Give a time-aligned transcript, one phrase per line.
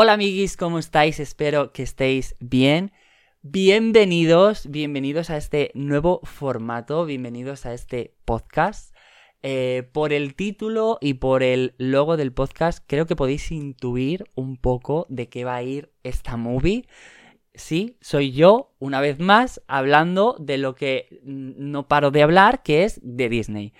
[0.00, 1.18] Hola amiguis, ¿cómo estáis?
[1.18, 2.92] Espero que estéis bien.
[3.42, 8.94] Bienvenidos, bienvenidos a este nuevo formato, bienvenidos a este podcast.
[9.42, 14.56] Eh, por el título y por el logo del podcast creo que podéis intuir un
[14.56, 16.86] poco de qué va a ir esta movie.
[17.52, 22.84] Sí, soy yo, una vez más, hablando de lo que no paro de hablar, que
[22.84, 23.72] es de Disney.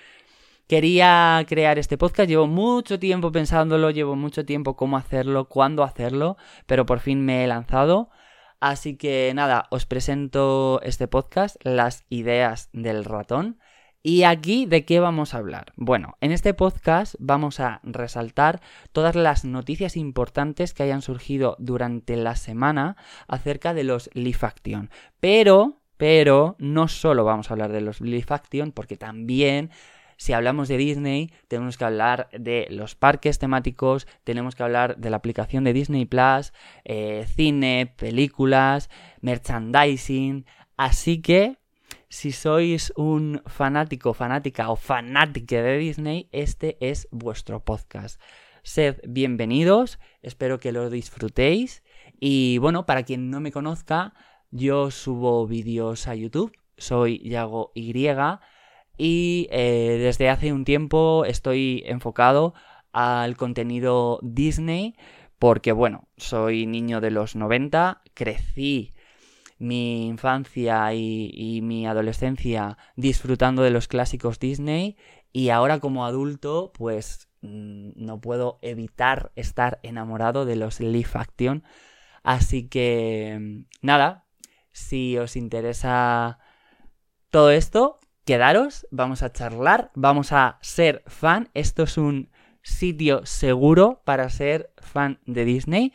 [0.68, 6.36] Quería crear este podcast, llevo mucho tiempo pensándolo, llevo mucho tiempo cómo hacerlo, cuándo hacerlo,
[6.66, 8.10] pero por fin me he lanzado.
[8.60, 13.58] Así que nada, os presento este podcast, las ideas del ratón.
[14.02, 15.72] ¿Y aquí de qué vamos a hablar?
[15.76, 18.60] Bueno, en este podcast vamos a resaltar
[18.92, 24.90] todas las noticias importantes que hayan surgido durante la semana acerca de los Leaf Action.
[25.18, 29.70] Pero, pero, no solo vamos a hablar de los Leaf Action, porque también
[30.18, 35.10] si hablamos de Disney, tenemos que hablar de los parques temáticos, tenemos que hablar de
[35.10, 36.52] la aplicación de Disney Plus,
[36.84, 38.90] eh, cine, películas,
[39.20, 40.44] merchandising.
[40.76, 41.58] Así que,
[42.08, 48.20] si sois un fanático, fanática o fanática de Disney, este es vuestro podcast.
[48.64, 51.84] Sed bienvenidos, espero que lo disfrutéis.
[52.18, 54.14] Y bueno, para quien no me conozca,
[54.50, 57.92] yo subo vídeos a YouTube, soy Yago Y
[58.98, 62.54] y eh, desde hace un tiempo estoy enfocado
[62.92, 64.96] al contenido Disney
[65.38, 68.94] porque bueno, soy niño de los 90, crecí
[69.58, 74.96] mi infancia y, mi adolescencia disfrutando de los clásicos Disney
[75.32, 81.64] y ahora como adulto pues mm, no puedo evitar estar enamorado de los Leaf Action.
[82.22, 84.26] Así que mm, nada,
[84.72, 86.38] si os interesa
[87.30, 91.48] todo esto, quedaros, vamos a charlar, vamos a ser fan.
[91.54, 92.28] Esto es un
[92.60, 95.94] sitio seguro para ser fan de Disney.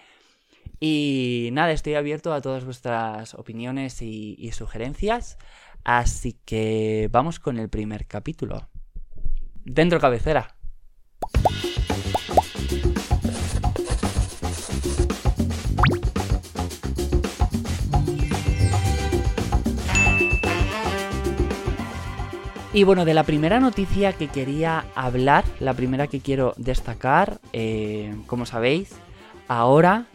[0.80, 5.38] Y nada, estoy abierto a todas vuestras opiniones y, sugerencias.
[5.84, 8.68] Así que vamos con el primer capítulo.
[9.64, 10.56] Dentro cabecera.
[22.76, 28.16] Y bueno, de la primera noticia que quería hablar, la primera que quiero destacar, eh,
[28.26, 28.96] como sabéis,
[29.48, 30.08] ahora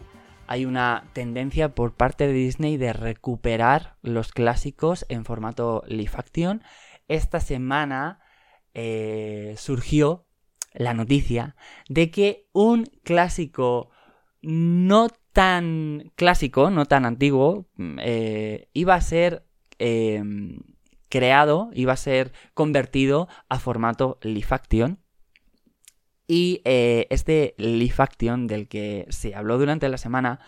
[0.45, 6.61] hay una tendencia por parte de Disney de recuperar los clásicos en formato live action.
[7.07, 8.19] Esta semana
[8.73, 10.25] eh, surgió
[10.73, 11.55] la noticia
[11.87, 13.89] de que un clásico
[14.41, 17.69] no tan clásico, no tan antiguo,
[17.99, 19.45] eh, iba a ser
[21.09, 24.99] creado, iba a ser convertido a formato Lifaction.
[26.27, 30.39] Y eh, este Lifaction del que se habló durante la semana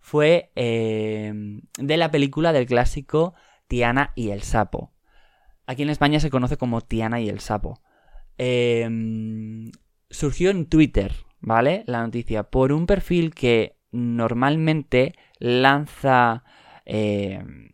[0.00, 1.32] fue eh,
[1.78, 3.34] de la película del clásico
[3.68, 4.92] Tiana y el Sapo.
[5.66, 7.82] Aquí en España se conoce como Tiana y el Sapo.
[8.38, 9.72] Em,
[10.08, 11.82] surgió en Twitter, ¿vale?
[11.86, 16.44] La noticia, por un perfil que normalmente lanza
[16.84, 17.70] em,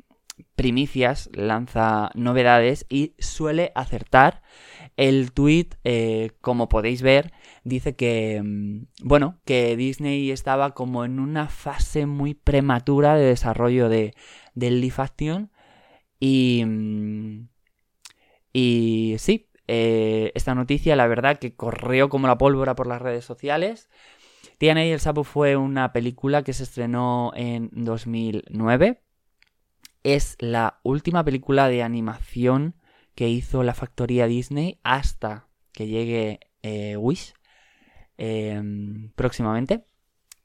[0.54, 4.42] primicias, lanza novedades y suele acertar.
[4.96, 7.32] El tweet, eh, como podéis ver,
[7.64, 13.88] dice que, mm, bueno, que Disney estaba como en una fase muy prematura de desarrollo
[13.88, 14.14] de,
[14.54, 15.50] del Leaf Action.
[16.20, 17.48] Y, mm,
[18.52, 23.24] y sí, eh, esta noticia, la verdad, que corrió como la pólvora por las redes
[23.24, 23.88] sociales.
[24.58, 29.02] Tiana y el Sapo fue una película que se estrenó en 2009
[30.02, 32.74] es la última película de animación
[33.14, 37.34] que hizo la factoría Disney hasta que llegue eh, Wish
[38.16, 39.84] em, próximamente.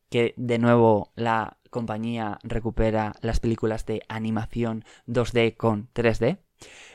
[0.09, 6.39] Que de nuevo la compañía recupera las películas de animación 2D con 3D.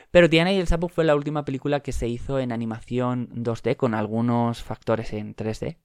[0.09, 3.75] Pero Tiana y el Sapo fue la última película que se hizo en animación 2D
[3.75, 5.77] con algunos factores en 3D.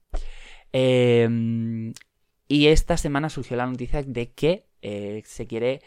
[0.71, 1.93] Em,
[2.47, 5.81] y esta semana surgió la noticia de que eh, se quiere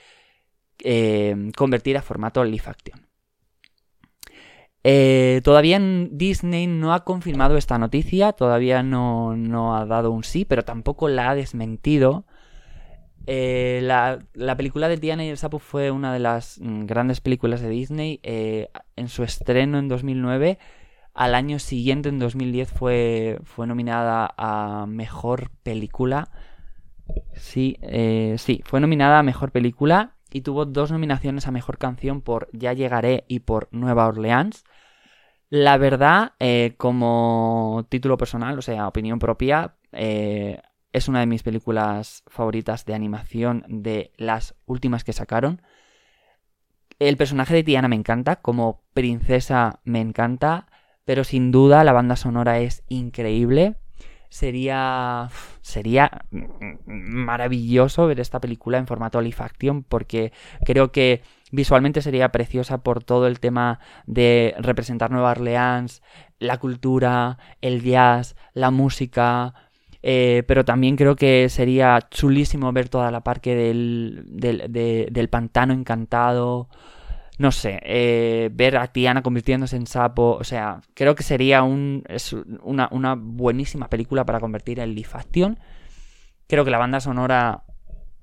[0.84, 3.06] eh, convertir a formato live action.
[4.84, 5.78] Eh, todavía
[6.10, 11.30] Disney no ha confirmado esta noticia, todavía no, ha dado un sí, pero tampoco la
[11.30, 12.24] ha desmentido.
[13.26, 17.60] Eh, la, película de Diana y el Sapo fue una de las mm, grandes películas
[17.60, 18.20] de Disney.
[18.24, 20.58] en su estreno en 2009,
[21.14, 26.28] al año siguiente, en 2010, fue, fue nominada a Mejor Película.
[27.34, 27.78] Sí,
[28.38, 32.72] sí, fue nominada a Mejor Película y tuvo dos nominaciones a Mejor Canción por Ya
[32.72, 34.64] Llegaré y por Nueva Orleans.
[35.50, 40.62] La verdad, eh, como título personal, o sea, opinión propia, eh,
[40.92, 45.60] es una de mis películas favoritas de animación de las últimas que sacaron.
[46.98, 50.68] El personaje de Tiana me encanta, como princesa me encanta,
[51.04, 53.76] pero sin duda la banda sonora es increíble.
[54.32, 55.28] Sería
[55.60, 56.22] sería
[56.86, 59.36] maravilloso ver esta película en formato live
[59.90, 60.32] porque
[60.64, 61.20] creo que
[61.50, 66.02] visualmente sería preciosa por todo el tema de representar Nueva Orleans,
[66.38, 69.52] la cultura, el jazz, la música,
[70.02, 76.70] eh, pero también creo que sería chulísimo ver toda la parte del, del, pantano encantado.
[77.38, 80.36] No sé, eh, ver a Tiana convirtiéndose en sapo.
[80.38, 82.04] O sea, creo que sería un,
[82.62, 85.58] una, buenísima película para convertir en live action.
[86.46, 87.64] Creo que la banda sonora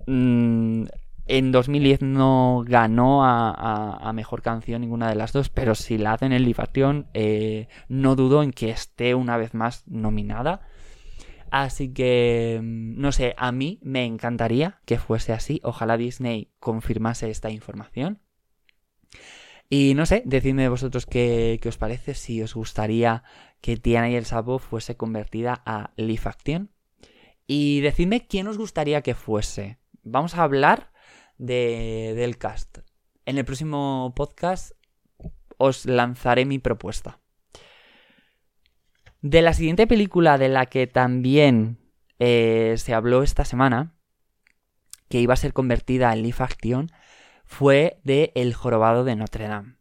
[0.05, 0.83] mm,
[1.25, 6.31] en 2010 no ganó a, mejor canción ninguna de las dos, pero si la hacen
[6.31, 10.61] en live action, eh, no dudo en que esté una vez más nominada.
[11.51, 15.61] Así que, mm, no sé, a mí me encantaría que fuese así.
[15.63, 18.19] Ojalá Disney confirmase esta información.
[19.69, 23.23] Y no sé, decidme vosotros qué, os parece, si os gustaría
[23.61, 26.71] que Tiana y el Sapo fuese convertida a live action.
[27.45, 29.77] Y decidme quién os gustaría que fuese.
[30.01, 30.91] Vamos a hablar
[31.37, 32.79] del cast.
[33.25, 34.71] En el próximo podcast
[35.57, 37.19] os lanzaré mi propuesta.
[39.21, 41.77] De la siguiente película de la que también
[42.17, 43.93] eh, se habló esta semana,
[45.09, 46.91] que iba a ser convertida en live action,
[47.49, 49.75] fue de El jorobado de Notre Dame.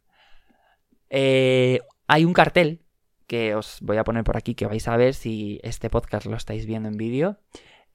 [1.11, 2.81] Eh, hay un cartel
[3.27, 6.35] que os voy a poner por aquí, que vais a ver si este podcast lo
[6.35, 7.37] estáis viendo en vídeo,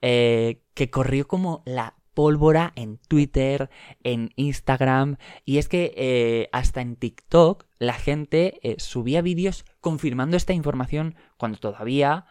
[0.01, 3.69] eh, que corrió como la pólvora en Twitter,
[4.05, 10.37] en Instagram, y es que eh, hasta en TikTok la gente eh, subía vídeos confirmando
[10.37, 12.27] esta información cuando todavía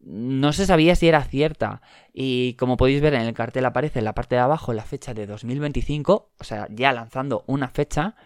[0.00, 1.82] no se sabía si era cierta.
[2.12, 5.14] Y como podéis ver en el cartel aparece en la parte de abajo la fecha
[5.14, 8.16] de 2025, o sea, ya lanzando una fecha,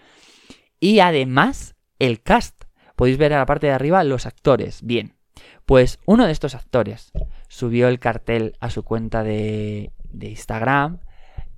[0.79, 2.65] y además el cast.
[2.97, 4.83] Podéis ver en la parte de arriba los actores.
[4.83, 5.17] Bien,
[5.65, 7.13] pues uno de estos actores
[7.49, 9.91] subió el cartel a su cuenta de
[10.21, 11.01] Instagram.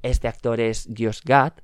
[0.03, 1.55] Este actor es Josh Gad.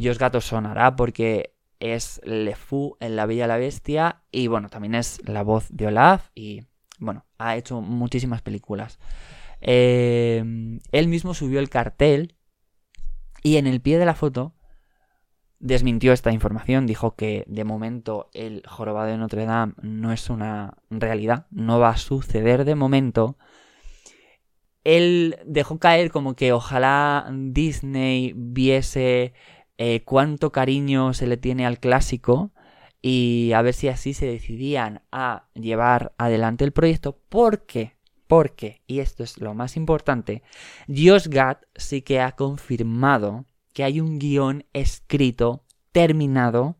[0.00, 4.46] Josh Gad os sonará porque es Le Fou en La Bella y la Bestia y
[4.46, 6.62] bueno, también es la voz de Olaf y
[7.00, 8.98] bueno, ha hecho muchísimas películas.
[9.60, 10.44] Eh,
[10.92, 12.36] él mismo subió el cartel
[13.42, 14.54] y en el pie de la foto
[15.58, 20.74] desmintió esta información, dijo que de momento el jorobado de Notre Dame no es una
[20.88, 23.36] realidad, no va a suceder de momento,
[24.84, 29.34] él dejó caer como que ojalá Disney viese
[29.76, 32.52] eh, cuánto cariño se le tiene al clásico
[33.02, 37.94] y a ver si así se decidían a llevar adelante el proyecto porque
[38.30, 40.44] porque, y esto es lo más importante,
[40.86, 46.76] Josh Gad sí que ha confirmado que hay un guion escrito, terminado,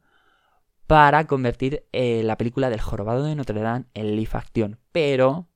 [0.87, 4.79] para convertir eh, la película del jorobado de Notre Dame en live action.
[4.93, 5.49] Pero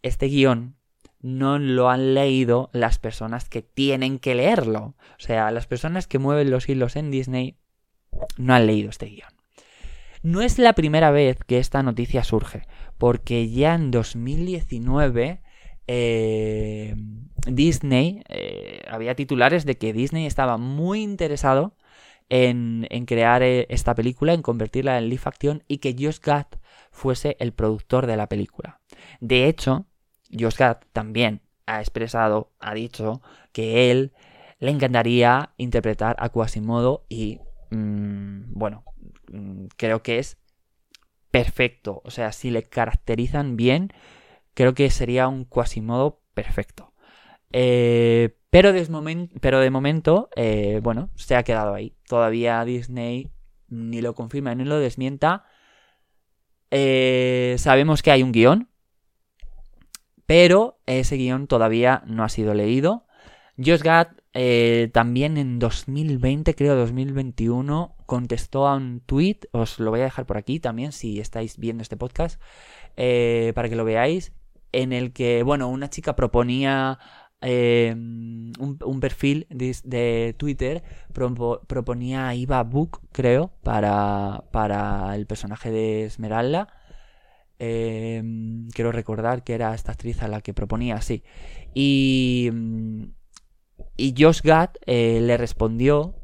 [0.00, 0.76] este guion
[1.20, 4.94] no lo han leído las personas que tienen que leerlo.
[5.18, 7.58] O sea, las personas que mueven los hilos en Disney
[8.38, 9.37] no han leído este guion.
[10.22, 12.62] No es la primera vez que esta noticia surge,
[12.98, 15.40] porque ya en 2019
[15.86, 16.94] eh,
[17.46, 21.74] Disney, eh, había titulares de que Disney estaba muy interesado
[22.28, 26.46] en, crear eh, esta película, en convertirla en live action y que Josh Gad
[26.90, 28.80] fuese el productor de la película.
[29.20, 29.86] De hecho,
[30.30, 33.22] Josh Gad también ha expresado, ha dicho
[33.52, 34.12] que él
[34.58, 38.84] le encantaría interpretar a Quasimodo y mm, bueno,
[39.32, 40.38] mm, creo que es
[41.30, 42.02] perfecto.
[42.04, 43.92] O sea, si le caracterizan bien,
[44.54, 46.92] creo que sería un Quasimodo perfecto.
[47.52, 51.94] Eh, pero, de momento, eh, bueno, se ha quedado ahí.
[52.06, 53.30] Todavía Disney
[53.68, 55.44] ni lo confirma ni lo desmienta.
[56.70, 58.68] Eh, sabemos que hay un guion,
[60.26, 63.06] pero ese guion todavía no ha sido leído.
[63.56, 70.00] Josh Gad eh, también en 2020, creo 2021, contestó a un tweet, os lo voy
[70.00, 72.40] a dejar por aquí también si estáis viendo este podcast,
[72.96, 74.32] eh, para que lo veáis,
[74.72, 76.98] en el que, bueno, una chica proponía
[77.40, 80.82] eh, un, perfil de, Twitter,
[81.12, 86.68] proponía Iva Book, creo, para, para el personaje de Esmeralda.
[87.60, 91.24] Em, quiero recordar que era esta actriz a la que proponía, sí.
[91.74, 92.50] Y,
[93.98, 96.14] y Josh Gad eh, le respondió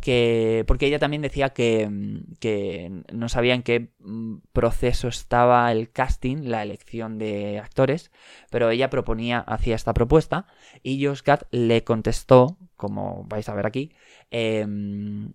[0.00, 5.70] que porque ella también decía que, mm, que, no sabía en qué mm, proceso estaba
[5.70, 8.10] el casting, la elección de actores,
[8.50, 10.46] pero ella proponía, hacía esta propuesta
[10.82, 13.92] y Josh Gad le contestó, como vais a ver aquí,
[14.30, 15.32] em,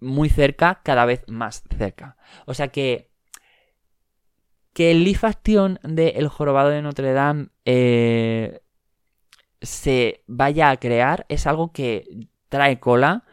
[0.00, 2.16] muy cerca, cada vez más cerca.
[2.46, 3.10] O sea que
[4.74, 8.60] que el live action de El Jorobado de Notre Dame eh,
[9.64, 13.24] se vaya a crear es algo que trae cola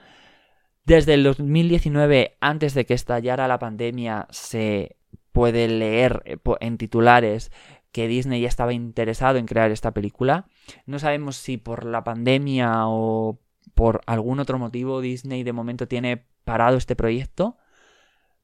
[0.85, 4.97] desde el 2019, antes de que estallara la pandemia, se
[5.31, 7.51] puede leer eh, en titulares
[7.91, 10.47] que Disney ya estaba interesado en crear esta película.
[10.85, 13.39] No sabemos si por la pandemia o
[13.75, 17.57] por algún otro motivo Disney de momento tiene parado este proyecto.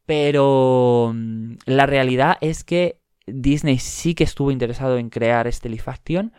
[0.06, 5.84] Pero mm, la realidad es que Disney sí que estuvo interesado en crear este live
[5.88, 6.34] action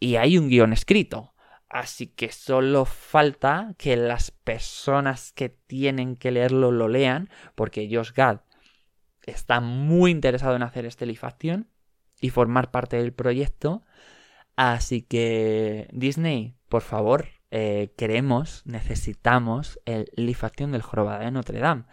[0.00, 1.34] y hay un guion escrito.
[1.68, 8.12] Así que solo falta que las personas que tienen que leerlo lo lean, porque Josh
[8.12, 8.40] Gad
[9.26, 11.68] está muy interesado en hacer este live action
[12.20, 13.82] y formar parte del proyecto.
[14.56, 21.60] Así que Disney, por favor, eh, queremos, necesitamos el live action del Jorobado de Notre
[21.60, 21.84] Dame.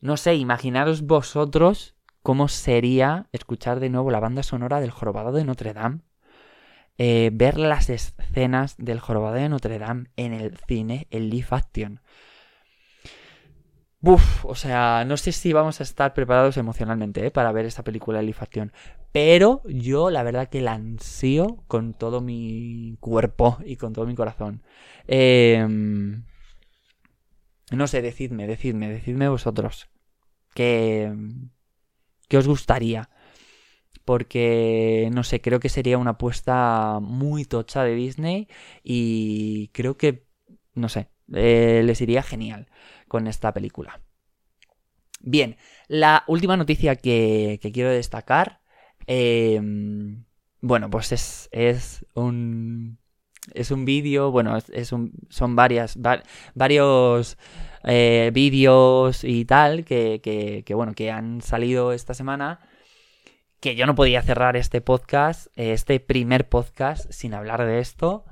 [0.00, 5.44] No sé, imaginaros vosotros cómo sería escuchar de nuevo la banda sonora del Jorobado de
[5.44, 6.00] Notre Dame
[6.98, 12.00] eh, ver las escenas del jorobado de Notre Dame en el cine, el live action.
[14.00, 17.82] Buf, o sea, no sé si vamos a estar preparados emocionalmente eh, para ver esta
[17.82, 18.72] película de live action.
[19.12, 24.14] Pero yo la verdad que la ansío con todo mi cuerpo y con todo mi
[24.14, 24.62] corazón.
[25.06, 26.24] Em,
[27.70, 29.88] no sé, decidme, decidme, decidme vosotros.
[30.54, 31.10] ¿Qué,
[32.28, 33.08] qué os gustaría?
[34.04, 38.48] Porque no sé, creo que sería una apuesta muy tocha de Disney
[38.82, 40.26] y creo que,
[40.74, 42.68] no sé, eh, les iría genial
[43.08, 44.00] con esta película.
[45.20, 45.56] Bien,
[45.88, 48.60] la última noticia que, quiero destacar,
[49.06, 50.24] em,
[50.60, 52.98] bueno, pues es, es un...
[53.52, 55.98] Es un vídeo, bueno, es, un, son varias,
[56.54, 57.36] varios
[57.84, 60.22] eh, vídeos y tal que,
[60.64, 62.60] que, bueno, que han salido esta semana
[63.64, 68.26] que yo no podía cerrar este podcast, eh, este primer podcast, sin hablar de esto.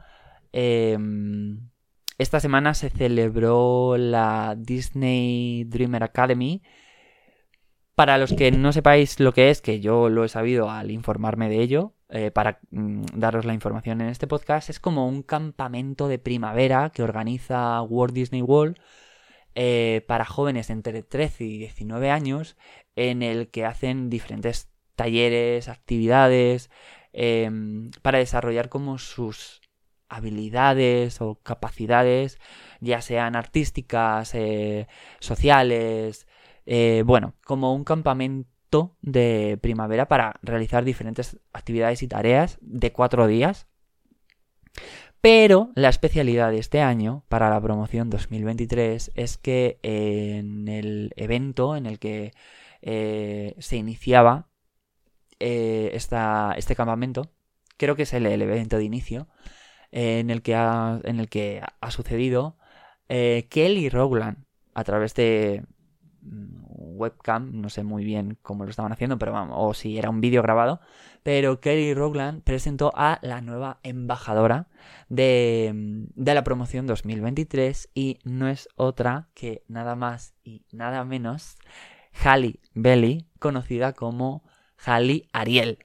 [0.52, 1.70] Em,
[2.18, 6.62] esta semana se celebró la Disney Dreamer Academy.
[7.94, 11.48] Para los que no sepáis lo que es, que yo lo he sabido al informarme
[11.48, 16.08] de ello, eh, para mm, daros la información en este podcast, es como un campamento
[16.08, 18.76] de primavera que organiza Walt Disney World
[19.54, 22.58] eh, para jóvenes entre 13 y 19 años,
[22.96, 24.71] en el que hacen diferentes
[25.02, 26.70] talleres, actividades,
[27.12, 29.60] em, para desarrollar como sus
[30.08, 32.38] habilidades o capacidades,
[32.80, 34.86] ya sean artísticas, eh,
[35.18, 36.28] sociales,
[36.66, 43.26] eh, bueno, como un campamento de primavera para realizar diferentes actividades y tareas de cuatro
[43.26, 43.66] días.
[45.20, 51.76] Pero la especialidad de este año para la promoción 2023 es que en el evento
[51.76, 52.32] en el que
[52.82, 54.51] eh, se iniciaba
[55.42, 57.32] eh, este campamento,
[57.76, 59.28] creo que es el, evento de inicio,
[59.90, 62.56] eh, en, el que ha, en el que ha sucedido,
[63.08, 64.44] eh, Kelly Rowland,
[64.74, 65.64] a través de
[66.22, 70.10] mm, webcam, no sé muy bien cómo lo estaban haciendo, pero vamos, o si era
[70.10, 70.80] un vídeo grabado,
[71.22, 74.68] pero Kelly Rowland presentó a la nueva embajadora
[75.08, 81.04] de, mm, de, la promoción 2023 y no es otra que nada más y nada
[81.04, 81.56] menos
[82.12, 84.44] Halle Belly, conocida como
[84.82, 85.78] Jali Ariel.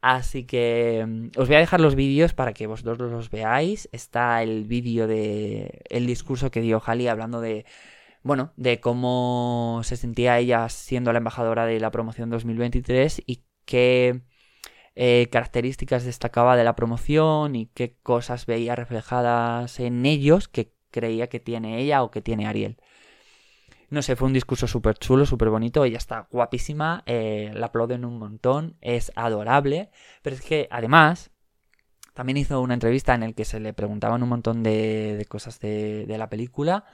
[0.00, 3.88] Así que mm, os voy a dejar los vídeos para que vosotros los veáis.
[3.92, 7.66] Está el vídeo de el discurso que dio Jali hablando de
[8.22, 14.22] bueno, de cómo se sentía ella siendo la embajadora de la promoción 2023 y qué
[14.94, 21.28] eh, características destacaba de la promoción y qué cosas veía reflejadas en ellos que creía
[21.28, 22.78] que tiene ella o que tiene Ariel.
[23.90, 25.84] No sé, fue un discurso súper chulo, súper bonito.
[25.84, 29.90] Ella está guapísima, eh, la aplauden un montón, es adorable.
[30.22, 31.30] Pero es que además,
[32.14, 36.06] también hizo una entrevista en la que se le preguntaban un montón de, cosas de,
[36.06, 36.84] la película.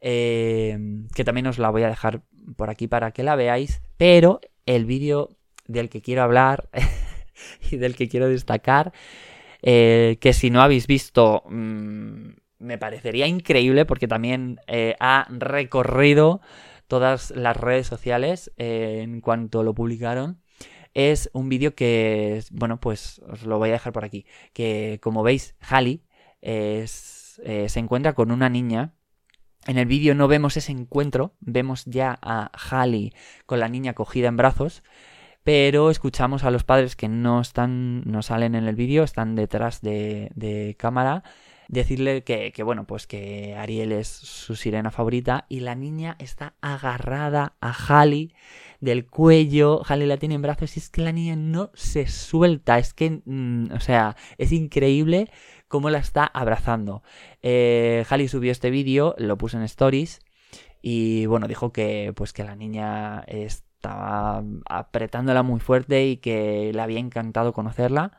[0.00, 0.78] Eh,
[1.14, 2.22] que también os la voy a dejar
[2.56, 3.82] por aquí para que la veáis.
[3.98, 6.70] Pero el vídeo del que quiero hablar
[7.70, 8.92] y del que quiero destacar,
[9.62, 16.40] eh, que si no habéis visto, mm, me parecería increíble porque también eh, ha recorrido
[16.86, 20.40] todas las redes sociales eh, en cuanto lo publicaron.
[20.94, 24.26] Es un vídeo que, bueno, pues os lo voy a dejar por aquí.
[24.52, 26.02] Que como veis, Halley
[26.42, 28.94] eh, se encuentra con una niña
[29.66, 33.12] En el vídeo no vemos ese encuentro, vemos ya a Halley
[33.46, 34.82] con la niña cogida en brazos,
[35.44, 39.82] pero escuchamos a los padres que no están, no salen en el vídeo, están detrás
[39.82, 41.24] de, de cámara,
[41.70, 46.54] decirle que, que, bueno, pues que Ariel es su sirena favorita y la niña está
[46.60, 48.34] agarrada a Halley
[48.80, 52.78] del cuello, Halley la tiene en brazos y es que la niña no se suelta,
[52.78, 55.30] es que, mm, o sea, es increíble
[55.68, 57.02] cómo la está abrazando.
[57.42, 60.20] Eh, Halley subió este vídeo, lo puso en stories
[60.82, 66.80] y bueno, dijo que pues que la niña estaba apretándola muy fuerte y que le
[66.82, 68.18] había encantado conocerla.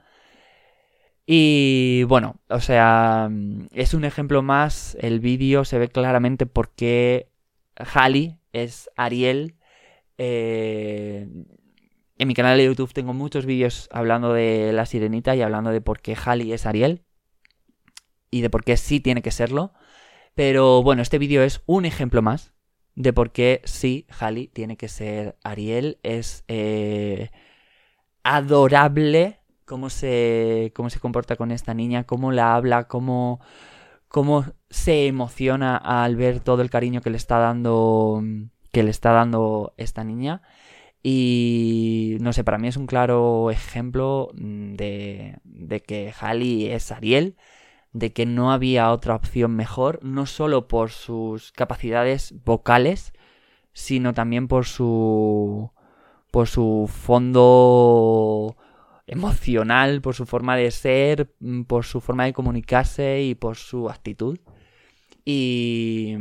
[1.25, 3.30] Y bueno, o sea,
[3.72, 7.30] es un ejemplo más, el vídeo se ve claramente por qué
[7.75, 9.56] Halley es Ariel
[10.24, 11.28] eh,
[12.20, 15.82] en mi canal de YouTube tengo muchos vídeos hablando de la sirenita y hablando de
[15.82, 17.01] por qué Halley es Ariel
[18.30, 19.74] y de por qué sí tiene que serlo.
[20.36, 22.54] Pero bueno, este vídeo es un ejemplo más
[22.94, 25.98] de por qué sí Halley tiene que ser Ariel.
[26.04, 27.32] Es eh,
[28.22, 29.40] adorable
[29.72, 33.40] cómo se, cómo se comporta con esta niña, cómo la habla, cómo,
[34.10, 38.22] cómo se emociona al ver todo el cariño que le está dando
[38.74, 40.42] que le está dando esta niña.
[41.04, 46.92] Y no sé, para mí es un claro ejemplo mm, de, de que Halley es
[46.92, 47.38] Ariel,
[47.94, 53.13] de que no había otra opción mejor, no solo por sus capacidades vocales,
[53.72, 55.72] sino también por su
[56.32, 58.58] por su fondo
[59.12, 63.89] emocional, por su forma de ser, mm, por su forma de comunicarse y por su
[63.89, 64.39] actitud.
[65.25, 66.15] Y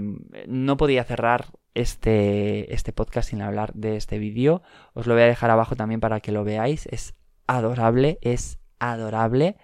[0.49, 4.63] no podía cerrar este, este podcast sin hablar de este vídeo.
[4.93, 6.87] Os lo voy a dejar abajo también para que lo veáis.
[6.87, 7.15] Es
[7.47, 9.57] adorable, es adorable.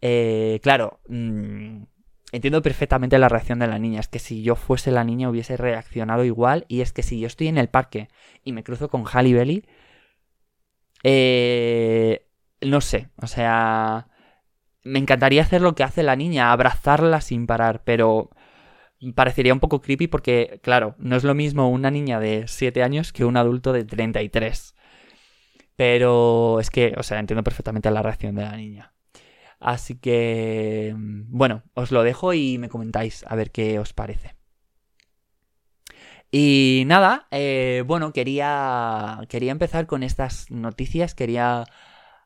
[0.00, 1.82] Eh, claro, mm,
[2.32, 3.98] entiendo perfectamente la reacción de la niña.
[3.98, 6.66] Es que si yo fuese la niña hubiese reaccionado igual.
[6.68, 8.08] Y es que si yo estoy en el parque
[8.44, 9.64] y me cruzo con Halle Belly,
[11.02, 12.24] eh,
[12.64, 14.08] no sé, o sea,
[14.82, 18.30] me encantaría hacer lo que hace la niña, abrazarla sin parar, pero
[19.14, 23.12] parecería un poco creepy porque, claro, no es lo mismo una niña de 7 años
[23.12, 24.74] que un adulto de 33.
[25.76, 28.94] Pero es que, o sea, entiendo perfectamente la reacción de la niña.
[29.60, 34.36] Así que, bueno, os lo dejo y me comentáis a ver qué os parece.
[36.30, 41.64] Y nada, eh, bueno, quería, quería empezar con estas noticias, quería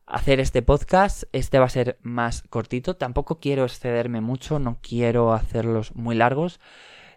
[0.09, 1.25] hacer este podcast.
[1.33, 2.97] Este va a ser más cortito.
[2.97, 6.61] Tampoco quiero excederme mucho, no quiero hacerlos muy largos.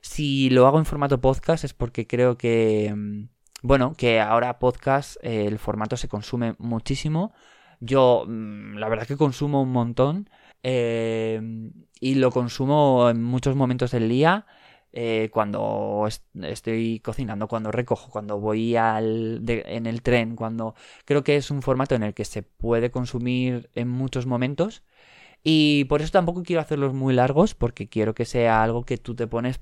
[0.01, 3.30] Si lo hago en formato podcast es porque creo que, mm,
[3.63, 7.34] bueno, que ahora podcast eh, el formato se consume muchísimo.
[7.80, 10.30] Yo, mm, la verdad que consumo un montón.
[10.63, 11.41] Eh,
[11.99, 14.45] y lo consumo en muchos momentos del día.
[14.93, 16.08] Eh, cuando
[16.41, 20.75] estoy cocinando, cuando recojo, cuando voy al en el tren, cuando
[21.06, 24.84] creo que es un formato en el que se puede consumir en muchos momentos.
[25.43, 29.15] Y por eso tampoco quiero hacerlos muy largos porque quiero que sea algo que tú
[29.15, 29.62] te pones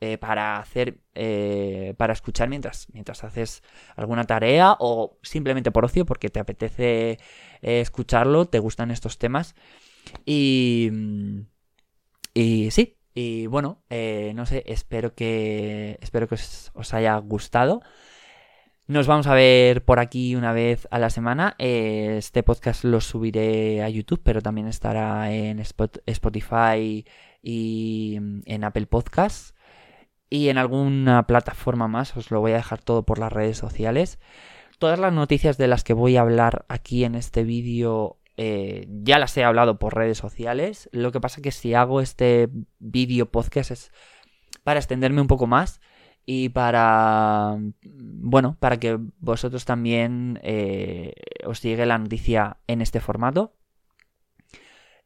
[0.00, 3.62] eh, para hacer eh, para escuchar mientras mientras haces
[3.96, 7.18] alguna tarea o simplemente por ocio porque te apetece
[7.62, 9.54] escucharlo te gustan estos temas.
[10.26, 10.90] Y
[12.34, 17.82] y sí y bueno, eh, no sé, espero que, espero que os, haya gustado.
[18.86, 21.56] Nos vamos a ver por aquí una vez a la semana.
[21.58, 27.04] Este podcast lo subiré a YouTube, pero también estará en Spotify
[27.42, 29.52] y en Apple Podcasts.
[30.30, 34.20] Y en alguna plataforma más, os lo voy a dejar todo por las redes sociales.
[34.78, 39.18] Todas las noticias de las que voy a hablar aquí en este vídeo eh, ya
[39.18, 40.88] las he hablado por redes sociales.
[40.92, 42.48] Lo que pasa que si hago este
[42.78, 43.92] vídeo podcast es
[44.62, 45.80] para extenderme un poco más
[46.24, 53.54] y para, bueno, para que vosotros también eh, os llegue la noticia en este formato.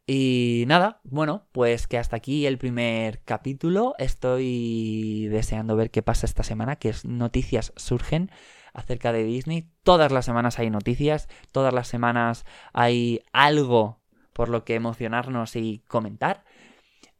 [0.07, 3.95] Y nada, bueno, pues que hasta aquí el primer capítulo.
[3.99, 8.31] Estoy deseando ver qué pasa esta semana, qué noticias surgen
[8.73, 9.69] acerca de Disney.
[9.83, 14.01] Todas las semanas hay noticias, todas las semanas hay algo
[14.33, 16.45] por lo que emocionarnos y comentar.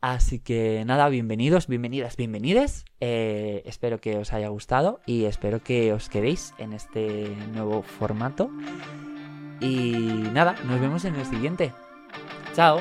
[0.01, 2.85] Así que nada, bienvenidos, bienvenidas, bienvenides.
[2.99, 8.51] Eh, espero que os haya gustado y espero que os quedéis en este nuevo formato.
[9.61, 9.93] Y
[10.33, 11.73] nada, nos vemos en el siguiente.
[12.53, 12.81] Chao.